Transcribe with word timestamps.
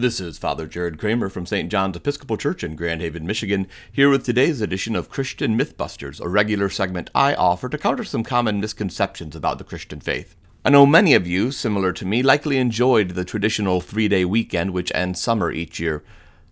This 0.00 0.18
is 0.18 0.38
Father 0.38 0.66
Jared 0.66 0.98
Kramer 0.98 1.28
from 1.28 1.44
St. 1.44 1.70
John's 1.70 1.94
Episcopal 1.94 2.38
Church 2.38 2.64
in 2.64 2.74
Grand 2.74 3.02
Haven, 3.02 3.26
Michigan, 3.26 3.66
here 3.92 4.08
with 4.08 4.24
today's 4.24 4.62
edition 4.62 4.96
of 4.96 5.10
Christian 5.10 5.58
Mythbusters, 5.58 6.22
a 6.22 6.28
regular 6.28 6.70
segment 6.70 7.10
I 7.14 7.34
offer 7.34 7.68
to 7.68 7.76
counter 7.76 8.04
some 8.04 8.24
common 8.24 8.60
misconceptions 8.60 9.36
about 9.36 9.58
the 9.58 9.64
Christian 9.64 10.00
faith. 10.00 10.36
I 10.64 10.70
know 10.70 10.86
many 10.86 11.12
of 11.12 11.26
you, 11.26 11.50
similar 11.50 11.92
to 11.92 12.06
me, 12.06 12.22
likely 12.22 12.56
enjoyed 12.56 13.10
the 13.10 13.26
traditional 13.26 13.82
three 13.82 14.08
day 14.08 14.24
weekend 14.24 14.70
which 14.70 14.90
ends 14.94 15.20
summer 15.20 15.52
each 15.52 15.78
year. 15.78 16.02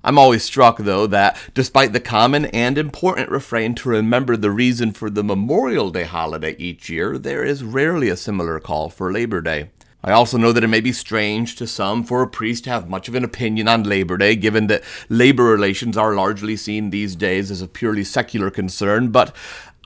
I'm 0.04 0.18
always 0.18 0.44
struck, 0.44 0.76
though, 0.76 1.06
that 1.06 1.38
despite 1.54 1.94
the 1.94 2.00
common 2.00 2.44
and 2.44 2.76
important 2.76 3.30
refrain 3.30 3.74
to 3.76 3.88
remember 3.88 4.36
the 4.36 4.50
reason 4.50 4.92
for 4.92 5.08
the 5.08 5.24
Memorial 5.24 5.88
Day 5.88 6.04
holiday 6.04 6.54
each 6.58 6.90
year, 6.90 7.16
there 7.16 7.44
is 7.44 7.64
rarely 7.64 8.10
a 8.10 8.16
similar 8.18 8.60
call 8.60 8.90
for 8.90 9.10
Labor 9.10 9.40
Day. 9.40 9.70
I 10.02 10.12
also 10.12 10.38
know 10.38 10.52
that 10.52 10.62
it 10.62 10.68
may 10.68 10.80
be 10.80 10.92
strange 10.92 11.56
to 11.56 11.66
some 11.66 12.04
for 12.04 12.22
a 12.22 12.28
priest 12.28 12.64
to 12.64 12.70
have 12.70 12.88
much 12.88 13.08
of 13.08 13.16
an 13.16 13.24
opinion 13.24 13.66
on 13.66 13.82
Labor 13.82 14.16
Day, 14.16 14.36
given 14.36 14.68
that 14.68 14.84
labor 15.08 15.44
relations 15.44 15.96
are 15.96 16.14
largely 16.14 16.56
seen 16.56 16.90
these 16.90 17.16
days 17.16 17.50
as 17.50 17.60
a 17.60 17.66
purely 17.66 18.04
secular 18.04 18.48
concern, 18.48 19.08
but 19.08 19.34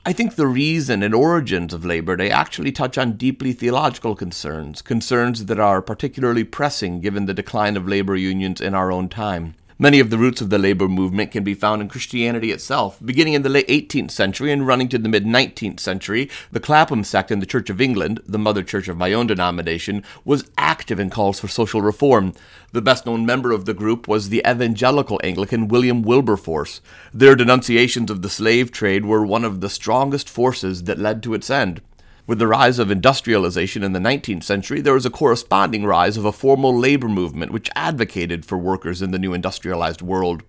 I 0.05 0.11
think 0.11 0.35
the 0.35 0.47
reason 0.47 1.01
and 1.01 1.15
origins 1.15 1.73
of 1.73 1.85
Labor 1.85 2.17
Day 2.17 2.29
actually 2.29 2.73
touch 2.73 2.97
on 2.97 3.13
deeply 3.13 3.53
theological 3.53 4.15
concerns, 4.15 4.81
concerns 4.81 5.45
that 5.45 5.59
are 5.59 5.81
particularly 5.81 6.43
pressing 6.43 6.99
given 6.99 7.25
the 7.25 7.33
decline 7.33 7.77
of 7.77 7.87
labor 7.87 8.15
unions 8.15 8.59
in 8.59 8.75
our 8.75 8.91
own 8.91 9.07
time. 9.07 9.55
Many 9.79 9.99
of 9.99 10.11
the 10.11 10.19
roots 10.19 10.39
of 10.39 10.51
the 10.51 10.59
labor 10.59 10.87
movement 10.87 11.31
can 11.31 11.43
be 11.43 11.55
found 11.55 11.81
in 11.81 11.89
Christianity 11.89 12.51
itself. 12.51 12.99
Beginning 13.03 13.33
in 13.33 13.41
the 13.41 13.49
late 13.49 13.67
18th 13.67 14.11
century 14.11 14.51
and 14.51 14.67
running 14.67 14.87
to 14.89 14.99
the 14.99 15.09
mid 15.09 15.25
19th 15.25 15.79
century, 15.79 16.29
the 16.51 16.59
Clapham 16.59 17.03
sect 17.03 17.31
in 17.31 17.39
the 17.39 17.47
Church 17.47 17.71
of 17.71 17.81
England, 17.81 18.21
the 18.27 18.37
mother 18.37 18.61
church 18.61 18.87
of 18.87 18.97
my 18.97 19.13
own 19.13 19.25
denomination, 19.25 20.03
was 20.23 20.49
active 20.59 20.99
in 20.99 21.09
calls 21.09 21.39
for 21.39 21.47
social 21.47 21.81
reform. 21.81 22.33
The 22.71 22.83
best 22.83 23.07
known 23.07 23.25
member 23.25 23.51
of 23.51 23.65
the 23.65 23.73
group 23.73 24.07
was 24.07 24.29
the 24.29 24.43
evangelical 24.47 25.19
Anglican 25.23 25.67
William 25.67 26.03
Wilberforce. 26.03 26.79
Their 27.11 27.35
denunciations 27.35 28.11
of 28.11 28.21
the 28.21 28.29
slave 28.29 28.71
trade 28.71 29.05
were 29.05 29.25
one 29.25 29.43
of 29.43 29.61
the 29.61 29.69
strongest 29.69 30.29
forces 30.29 30.83
that 30.83 30.99
led 30.99 31.23
to 31.23 31.33
its 31.33 31.49
end. 31.49 31.81
With 32.25 32.39
the 32.39 32.47
rise 32.47 32.79
of 32.79 32.89
industrialization 32.89 33.83
in 33.83 33.91
the 33.91 33.99
19th 33.99 34.43
century, 34.43 34.79
there 34.79 34.93
was 34.93 35.05
a 35.05 35.09
corresponding 35.09 35.83
rise 35.83 36.15
of 36.15 36.23
a 36.23 36.31
formal 36.31 36.73
labor 36.73 37.09
movement 37.09 37.51
which 37.51 37.69
advocated 37.75 38.45
for 38.45 38.57
workers 38.57 39.01
in 39.01 39.11
the 39.11 39.19
new 39.19 39.33
industrialized 39.33 40.01
world. 40.01 40.41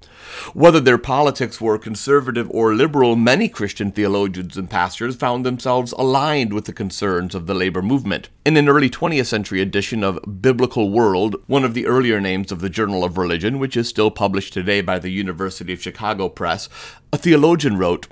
Whether 0.53 0.79
their 0.79 0.99
politics 0.99 1.61
were 1.61 1.77
conservative 1.77 2.49
or 2.53 2.77
liberal, 2.77 3.17
many 3.17 3.49
Christian 3.49 3.91
theologians 3.91 4.57
and 4.57 4.71
pastors 4.71 5.17
found 5.17 5.45
themselves 5.45 5.91
aligned 5.99 6.53
with 6.53 6.67
the 6.67 6.73
concerns 6.73 7.35
of 7.35 7.47
the 7.49 7.55
labor 7.55 7.83
movement. 7.83 8.29
In 8.47 8.57
an 8.57 8.69
early 8.69 8.89
20th 8.89 9.27
century 9.27 9.61
edition 9.61 10.05
of 10.05 10.21
Biblical 10.41 10.93
World, 10.93 11.35
one 11.49 11.65
of 11.65 11.75
the 11.75 11.87
earlier 11.87 12.21
names 12.21 12.53
of 12.53 12.61
the 12.61 12.71
Journal 12.71 13.03
of 13.03 13.19
Religion, 13.19 13.59
which 13.59 13.77
is 13.77 13.89
still 13.89 14.13
published 14.13 14.53
today 14.53 14.81
by 14.81 15.01
the 15.01 15.11
University 15.11 15.73
of 15.73 15.83
Chicago 15.83 16.29
Press, 16.29 16.69
a 17.13 17.17
theologian 17.17 17.79
wrote, 17.79 18.07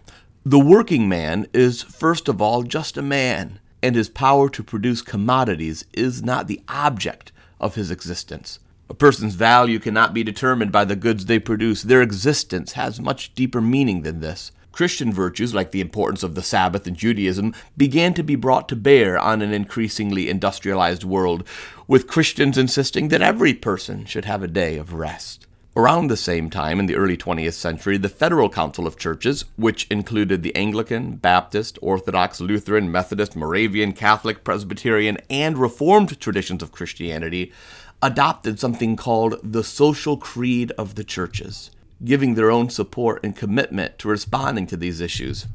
the 0.45 0.59
working 0.59 1.09
man 1.09 1.47
is, 1.53 1.83
first 1.83 2.29
of 2.29 2.43
all, 2.43 2.65
just 2.65 2.97
a 2.97 3.03
man, 3.03 3.61
and 3.83 3.95
his 3.95 4.09
power 4.09 4.48
to 4.48 4.62
produce 4.62 5.01
commodities 5.01 5.85
is 5.93 6.23
not 6.23 6.48
the 6.48 6.61
object 6.69 7.31
of 7.61 7.77
his 7.77 7.91
existence. 7.91 8.59
A 8.91 8.95
person's 8.95 9.37
value 9.37 9.79
cannot 9.79 10.13
be 10.13 10.25
determined 10.25 10.73
by 10.73 10.85
the 10.85 10.97
goods 10.97 11.27
they 11.27 11.39
produce. 11.39 11.83
Their 11.83 12.03
existence 12.03 12.73
has 12.73 13.01
much 13.01 13.35
deeper 13.35 13.61
meaning 13.61 14.03
than 14.03 14.20
this. 14.20 14.53
Christian 14.73 15.13
virtues, 15.13 15.55
like 15.55 15.70
the 15.70 15.81
importance 15.81 16.23
of 16.23 16.35
the 16.35 16.43
Sabbath 16.43 16.87
in 16.87 16.95
Judaism, 16.95 17.55
began 17.77 18.13
to 18.15 18.23
be 18.23 18.37
brought 18.37 18.69
to 18.70 18.77
bear 18.77 19.19
on 19.19 19.43
an 19.43 19.53
increasingly 19.53 20.29
industrialized 20.29 21.05
world, 21.05 21.47
with 21.87 22.09
Christians 22.09 22.59
insisting 22.59 23.09
that 23.09 23.23
every 23.23 23.55
person 23.55 24.07
should 24.07 24.25
have 24.25 24.43
a 24.43 24.48
day 24.48 24.77
of 24.77 24.95
rest. 24.95 25.47
Around 25.75 26.09
the 26.09 26.19
same 26.19 26.51
time, 26.51 26.78
in 26.78 26.84
the 26.84 26.97
early 26.97 27.17
20th 27.17 27.55
century, 27.55 27.97
the 27.97 28.11
Federal 28.11 28.51
Council 28.51 28.87
of 28.87 28.98
Churches, 28.98 29.47
which 29.56 29.87
included 29.89 30.42
the 30.42 30.55
Anglican, 30.55 31.17
Baptist, 31.17 31.79
Orthodox, 31.81 32.42
Lutheran, 32.42 32.92
Methodist, 32.92 33.35
Moravian, 33.35 33.95
Catholic, 33.95 34.45
Presbyterian, 34.45 35.17
and 35.30 35.57
Reformed 35.57 36.20
traditions 36.20 36.63
of 36.63 36.73
Christianity, 36.73 37.52
adopted 38.02 38.61
something 38.61 38.97
called 38.97 39.41
the 39.42 39.64
Social 39.64 40.19
Creed 40.19 40.73
of 40.73 40.95
the 40.95 41.05
Churches, 41.05 41.70
giving 42.05 42.35
their 42.35 42.51
own 42.51 42.68
support 42.68 43.24
and 43.24 43.35
commitment 43.35 43.98
to 44.01 44.08
responding 44.08 44.67
to 44.67 44.77
these 44.77 45.01
issues. 45.01 45.47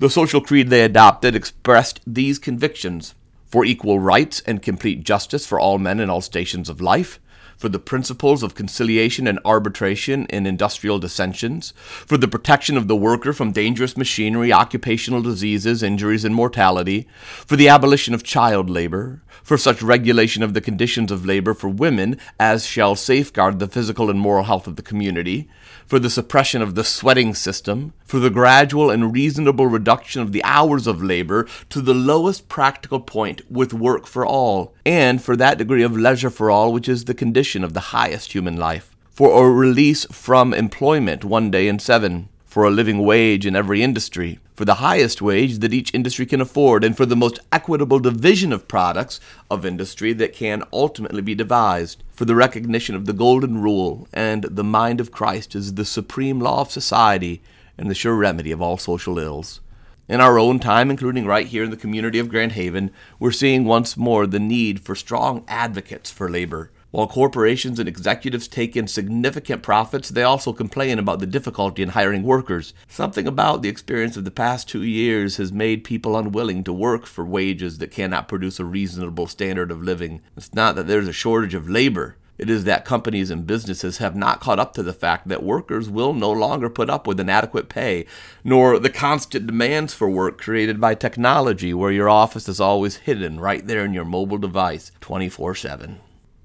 The 0.00 0.10
social 0.10 0.40
creed 0.40 0.68
they 0.68 0.82
adopted 0.82 1.36
expressed 1.36 2.00
these 2.04 2.40
convictions 2.40 3.14
for 3.46 3.64
equal 3.64 4.00
rights 4.00 4.42
and 4.46 4.60
complete 4.60 5.04
justice 5.04 5.46
for 5.46 5.60
all 5.60 5.78
men 5.78 6.00
in 6.00 6.10
all 6.10 6.20
stations 6.20 6.68
of 6.68 6.80
life 6.80 7.20
for 7.56 7.68
the 7.68 7.78
principles 7.78 8.42
of 8.42 8.54
conciliation 8.54 9.26
and 9.26 9.38
arbitration 9.44 10.26
in 10.26 10.46
industrial 10.46 10.98
dissensions, 10.98 11.72
for 11.76 12.16
the 12.16 12.28
protection 12.28 12.76
of 12.76 12.88
the 12.88 12.96
worker 12.96 13.32
from 13.32 13.52
dangerous 13.52 13.96
machinery, 13.96 14.52
occupational 14.52 15.22
diseases, 15.22 15.82
injuries, 15.82 16.24
and 16.24 16.34
mortality, 16.34 17.06
for 17.46 17.56
the 17.56 17.68
abolition 17.68 18.14
of 18.14 18.22
child 18.22 18.68
labor, 18.68 19.22
for 19.42 19.56
such 19.58 19.82
regulation 19.82 20.42
of 20.42 20.54
the 20.54 20.60
conditions 20.60 21.12
of 21.12 21.26
labor 21.26 21.54
for 21.54 21.68
women 21.68 22.18
as 22.40 22.66
shall 22.66 22.94
safeguard 22.96 23.58
the 23.58 23.68
physical 23.68 24.10
and 24.10 24.18
moral 24.18 24.44
health 24.44 24.66
of 24.66 24.76
the 24.76 24.82
community, 24.82 25.48
for 25.86 25.98
the 25.98 26.10
suppression 26.10 26.62
of 26.62 26.74
the 26.74 26.84
sweating 26.84 27.34
system, 27.34 27.92
for 28.04 28.18
the 28.18 28.30
gradual 28.30 28.90
and 28.90 29.12
reasonable 29.12 29.66
reduction 29.66 30.22
of 30.22 30.32
the 30.32 30.42
hours 30.44 30.86
of 30.86 31.02
labor 31.02 31.46
to 31.68 31.80
the 31.80 31.94
lowest 31.94 32.48
practical 32.48 33.00
point 33.00 33.42
with 33.50 33.74
work 33.74 34.06
for 34.06 34.24
all, 34.24 34.74
and 34.86 35.22
for 35.22 35.36
that 35.36 35.58
degree 35.58 35.82
of 35.82 35.96
leisure 35.96 36.30
for 36.30 36.50
all 36.50 36.72
which 36.72 36.88
is 36.88 37.04
the 37.04 37.14
condition 37.14 37.43
of 37.44 37.74
the 37.74 37.90
highest 37.92 38.32
human 38.32 38.56
life, 38.56 38.94
for 39.10 39.46
a 39.46 39.50
release 39.50 40.06
from 40.06 40.54
employment 40.54 41.24
one 41.24 41.50
day 41.50 41.68
in 41.68 41.78
seven, 41.78 42.28
for 42.46 42.64
a 42.64 42.70
living 42.70 43.00
wage 43.00 43.44
in 43.44 43.54
every 43.54 43.82
industry, 43.82 44.38
for 44.54 44.64
the 44.64 44.74
highest 44.74 45.20
wage 45.20 45.58
that 45.58 45.74
each 45.74 45.92
industry 45.92 46.24
can 46.24 46.40
afford, 46.40 46.84
and 46.84 46.96
for 46.96 47.04
the 47.04 47.16
most 47.16 47.38
equitable 47.52 47.98
division 47.98 48.52
of 48.52 48.68
products 48.68 49.20
of 49.50 49.66
industry 49.66 50.12
that 50.12 50.32
can 50.32 50.62
ultimately 50.72 51.20
be 51.20 51.34
devised, 51.34 52.02
for 52.12 52.24
the 52.24 52.34
recognition 52.34 52.94
of 52.94 53.06
the 53.06 53.12
golden 53.12 53.60
rule 53.60 54.06
and 54.12 54.44
the 54.44 54.64
mind 54.64 55.00
of 55.00 55.10
Christ 55.10 55.54
as 55.54 55.74
the 55.74 55.84
supreme 55.84 56.40
law 56.40 56.60
of 56.60 56.70
society 56.70 57.42
and 57.76 57.90
the 57.90 57.94
sure 57.94 58.14
remedy 58.14 58.52
of 58.52 58.62
all 58.62 58.78
social 58.78 59.18
ills. 59.18 59.60
In 60.08 60.20
our 60.20 60.38
own 60.38 60.60
time, 60.60 60.90
including 60.90 61.26
right 61.26 61.46
here 61.46 61.64
in 61.64 61.70
the 61.70 61.76
community 61.76 62.18
of 62.18 62.28
Grand 62.28 62.52
Haven, 62.52 62.90
we're 63.18 63.32
seeing 63.32 63.64
once 63.64 63.96
more 63.96 64.26
the 64.26 64.38
need 64.38 64.80
for 64.80 64.94
strong 64.94 65.44
advocates 65.48 66.10
for 66.10 66.30
labor 66.30 66.70
while 66.94 67.08
corporations 67.08 67.80
and 67.80 67.88
executives 67.88 68.46
take 68.46 68.76
in 68.76 68.86
significant 68.86 69.64
profits, 69.64 70.10
they 70.10 70.22
also 70.22 70.52
complain 70.52 70.96
about 70.96 71.18
the 71.18 71.26
difficulty 71.26 71.82
in 71.82 71.88
hiring 71.88 72.22
workers. 72.22 72.72
Something 72.86 73.26
about 73.26 73.62
the 73.62 73.68
experience 73.68 74.16
of 74.16 74.24
the 74.24 74.30
past 74.30 74.68
two 74.68 74.84
years 74.84 75.38
has 75.38 75.50
made 75.50 75.82
people 75.82 76.16
unwilling 76.16 76.62
to 76.62 76.72
work 76.72 77.06
for 77.06 77.24
wages 77.24 77.78
that 77.78 77.90
cannot 77.90 78.28
produce 78.28 78.60
a 78.60 78.64
reasonable 78.64 79.26
standard 79.26 79.72
of 79.72 79.82
living. 79.82 80.20
It's 80.36 80.54
not 80.54 80.76
that 80.76 80.86
there's 80.86 81.08
a 81.08 81.12
shortage 81.12 81.52
of 81.52 81.68
labor. 81.68 82.16
It 82.38 82.48
is 82.48 82.62
that 82.62 82.84
companies 82.84 83.28
and 83.28 83.44
businesses 83.44 83.98
have 83.98 84.14
not 84.14 84.38
caught 84.38 84.60
up 84.60 84.72
to 84.74 84.84
the 84.84 84.92
fact 84.92 85.26
that 85.26 85.42
workers 85.42 85.90
will 85.90 86.12
no 86.12 86.30
longer 86.30 86.70
put 86.70 86.88
up 86.88 87.08
with 87.08 87.18
inadequate 87.18 87.68
pay, 87.68 88.06
nor 88.44 88.78
the 88.78 88.88
constant 88.88 89.48
demands 89.48 89.92
for 89.92 90.08
work 90.08 90.40
created 90.40 90.80
by 90.80 90.94
technology, 90.94 91.74
where 91.74 91.90
your 91.90 92.08
office 92.08 92.48
is 92.48 92.60
always 92.60 92.98
hidden 92.98 93.40
right 93.40 93.66
there 93.66 93.84
in 93.84 93.94
your 93.94 94.04
mobile 94.04 94.38
device 94.38 94.92
24 95.00 95.56
7. 95.56 95.98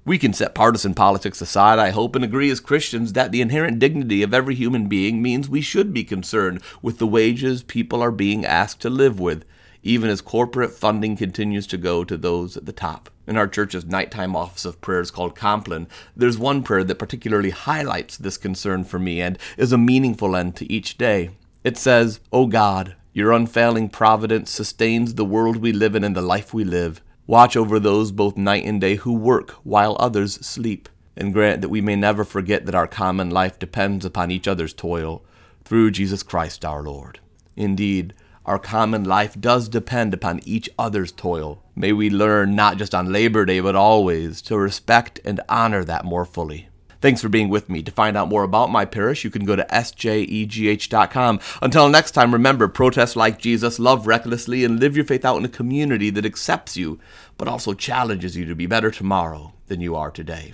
We 0.10 0.18
can 0.18 0.34
set 0.34 0.56
partisan 0.56 0.96
politics 0.96 1.40
aside, 1.40 1.78
I 1.78 1.92
hope, 1.92 2.16
and 2.16 2.26
agree 2.26 2.50
as 2.50 2.60
Christians 2.60 3.14
that 3.14 3.32
the 3.32 3.42
inherent 3.42 3.78
dignity 3.78 4.24
of 4.24 4.34
every 4.34 4.56
human 4.56 4.88
being 4.88 5.22
means 5.22 5.48
we 5.48 5.62
should 5.62 5.94
be 5.94 6.04
concerned 6.04 6.64
with 6.82 6.98
the 6.98 7.06
wages 7.06 7.62
people 7.62 8.02
are 8.02 8.10
being 8.10 8.44
asked 8.44 8.82
to 8.82 8.90
live 8.90 9.20
with, 9.20 9.46
even 9.84 10.10
as 10.10 10.22
corporate 10.22 10.72
funding 10.72 11.16
continues 11.16 11.68
to 11.68 11.78
go 11.78 12.04
to 12.04 12.18
those 12.18 12.58
at 12.58 12.66
the 12.66 12.72
top. 12.72 13.12
In 13.28 13.38
our 13.38 13.48
church's 13.48 13.86
nighttime 13.86 14.36
office 14.36 14.66
of 14.66 14.82
prayers 14.82 15.12
called 15.12 15.36
Compline, 15.36 15.88
there's 16.16 16.40
one 16.40 16.64
prayer 16.64 16.84
that 16.86 16.98
particularly 16.98 17.52
highlights 17.52 18.18
this 18.18 18.36
concern 18.36 18.86
for 18.86 18.98
me 18.98 19.22
and 19.22 19.38
is 19.58 19.72
a 19.72 19.78
meaningful 19.78 20.36
end 20.36 20.56
to 20.56 20.74
each 20.74 20.98
day. 20.98 21.30
It 21.64 21.78
says, 21.78 22.20
O 22.34 22.48
God, 22.48 22.96
your 23.14 23.32
unfailing 23.32 23.90
providence 23.90 24.50
sustains 24.50 25.14
the 25.14 25.24
world 25.24 25.58
we 25.58 25.72
live 25.72 25.94
in 25.94 26.04
and 26.04 26.16
the 26.16 26.24
life 26.24 26.52
we 26.52 26.64
live. 26.64 27.00
Watch 27.30 27.56
over 27.56 27.80
those 27.80 28.12
both 28.12 28.38
night 28.38 28.66
and 28.66 28.82
day 28.82 28.96
who 28.96 29.14
work 29.14 29.52
while 29.64 29.96
others 30.00 30.44
sleep, 30.44 30.90
and 31.16 31.32
grant 31.32 31.62
that 31.62 31.70
we 31.70 31.80
may 31.80 31.96
never 31.96 32.24
forget 32.24 32.66
that 32.66 32.74
our 32.74 32.88
common 32.88 33.30
life 33.30 33.60
depends 33.60 34.04
upon 34.04 34.32
each 34.32 34.48
other's 34.48 34.74
toil, 34.74 35.24
through 35.64 35.92
Jesus 35.92 36.24
Christ 36.24 36.66
our 36.66 36.82
Lord. 36.82 37.20
Indeed, 37.56 38.16
our 38.48 38.58
common 38.58 39.04
life 39.04 39.40
does 39.40 39.70
depend 39.70 40.16
upon 40.16 40.40
each 40.44 40.72
other's 40.80 41.12
toil. 41.12 41.62
May 41.76 41.94
we 41.94 42.10
learn 42.10 42.56
not 42.56 42.78
just 42.78 42.96
on 42.96 43.14
Labor 43.14 43.46
Day, 43.46 43.60
but 43.60 43.76
always 43.76 44.42
to 44.42 44.58
respect 44.58 45.20
and 45.24 45.40
honor 45.48 45.84
that 45.84 46.06
more 46.06 46.26
fully. 46.26 46.69
Thanks 47.02 47.22
for 47.22 47.30
being 47.30 47.50
with 47.50 47.70
me. 47.70 47.82
To 47.84 47.92
find 47.92 48.18
out 48.18 48.28
more 48.28 48.44
about 48.44 48.72
my 48.72 48.86
parish, 48.86 49.24
you 49.24 49.30
can 49.30 49.46
go 49.46 49.56
to 49.56 49.66
sjegh.com. 49.66 51.40
Until 51.62 51.90
next 51.90 52.12
time, 52.12 52.34
remember 52.34 52.68
protest 52.68 53.16
like 53.16 53.40
Jesus, 53.40 53.80
love 53.80 54.06
recklessly, 54.06 54.66
and 54.66 54.80
live 54.80 54.96
your 54.96 55.06
faith 55.06 55.24
out 55.24 55.38
in 55.38 55.46
a 55.46 55.50
community 55.50 56.10
that 56.10 56.26
accepts 56.26 56.76
you, 56.76 57.00
but 57.38 57.48
also 57.48 57.74
challenges 57.74 58.36
you 58.36 58.46
to 58.46 58.56
be 58.56 58.66
better 58.66 58.92
tomorrow 58.92 59.54
than 59.68 59.80
you 59.80 59.96
are 59.96 60.12
today. 60.12 60.54